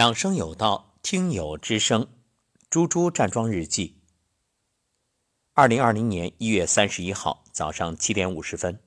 [0.00, 2.08] 养生有道，听友之声，
[2.70, 3.98] 猪猪站桩日记。
[5.52, 8.80] 二零二零年一月三十一号早上七点五十分，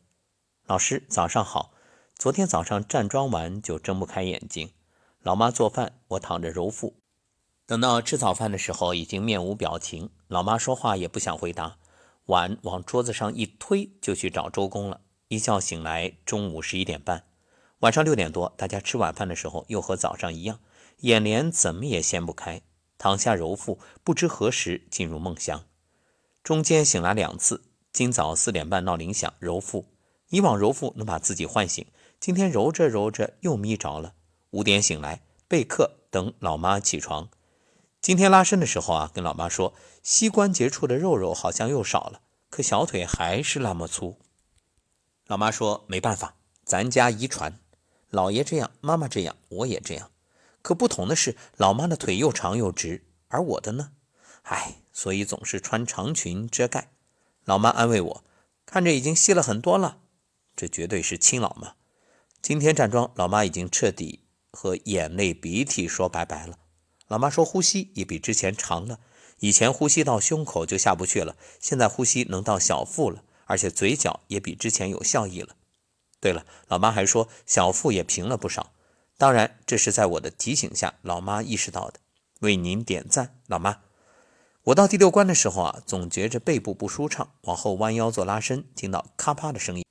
[0.65, 1.71] 老师早上好。
[2.15, 4.71] 昨天早上站桩完就睁不开眼睛，
[5.21, 6.95] 老妈做饭，我躺着揉腹。
[7.67, 10.09] 等到吃早饭的时候，已经面无表情。
[10.27, 11.77] 老妈说话也不想回答，
[12.25, 15.01] 碗往桌子上一推，就去找周公了。
[15.27, 17.23] 一觉醒来，中午十一点半，
[17.81, 20.59] 晚上六点多，大家吃晚饭的时候又和早上一样。
[20.99, 22.61] 眼帘怎么也掀不开，
[22.97, 25.65] 躺下揉腹，不知何时进入梦乡。
[26.43, 29.85] 中间醒来两次，今早四点半闹铃响，揉腹。
[30.29, 31.85] 以往揉腹能把自己唤醒，
[32.19, 34.13] 今天揉着揉着又眯着了。
[34.51, 37.29] 五点醒来备课，等老妈起床。
[38.01, 44.17] 今天拉伸的时候啊，跟老妈说，膝关节处的肉肉好像又少了，可小腿还是那么粗。
[45.27, 47.59] 老妈说没办法，咱家遗传，
[48.11, 50.09] 姥爷这样，妈妈这样，我也这样。
[50.63, 53.91] 可不同的是，老妈的腿又长又直，而我的呢？
[54.43, 56.89] 唉，所以总是穿长裙遮盖。
[57.43, 58.23] 老妈安慰我，
[58.65, 59.99] 看着已经细了很多了，
[60.55, 61.75] 这绝对是亲老妈。
[62.41, 66.57] 今天站桩，老妈已经彻底和眼泪鼻涕说拜拜了。
[67.09, 68.99] 老妈说呼吸也比之前长了，
[69.39, 75.57] 以前呼吸到胸口就下不去了，现在呼吸能到小腹了，而且嘴角也比之前有笑意了。
[76.21, 78.71] 对了，老妈还说小腹也平了不少。
[79.17, 81.99] 当然，这是在我的提醒下，老妈意识到的。
[82.39, 83.79] 为您点赞，老妈。
[84.63, 89.83] 我到第六关的时候啊，总觉着背部不舒畅，往后弯腰做拉伸，听到咔啪的声音。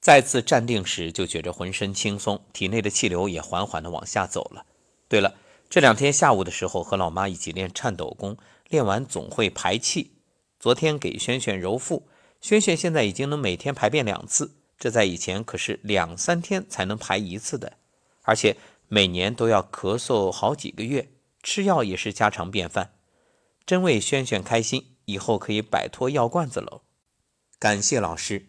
[0.00, 4.64] 再次站定时，就觉着浑身轻松，体内的气流也缓缓的往下走了。
[5.08, 5.34] 对了，
[5.68, 8.36] 这两天下午的时候和老妈一起练颤抖功，
[8.68, 10.12] 练完总会排气。
[10.58, 12.08] 昨天给轩轩揉腹，
[12.40, 17.72] 轩轩现在已经能每天排便两次，这在以前可是两三天才能排一次的。
[18.26, 18.56] 而且
[18.88, 21.08] 每年都要咳嗽好几个月，
[21.42, 22.92] 吃药也是家常便饭，
[23.64, 26.82] 真为轩轩开心，以后可以摆脱药罐子喽。
[27.58, 28.48] 感谢老师，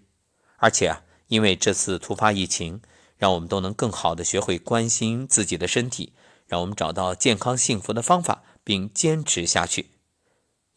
[0.57, 2.81] 而且啊，因为这次突发疫情，
[3.17, 6.13] 让我们都能更好的学会关心自己的身体，
[6.47, 9.91] 让我们找到健康幸福的方法，并坚持下去。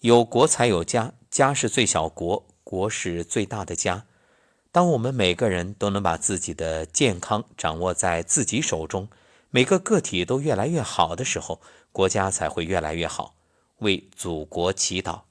[0.00, 4.06] 有国才有家，家是最小国，国是最大的家。
[4.72, 9.08] 当我们每个人都能把自己的健康掌握在自己手中，
[9.50, 11.60] 每个个体都越来越好的时候，
[11.90, 13.34] 国家才会越来越好。
[13.78, 15.22] 为祖国祈祷。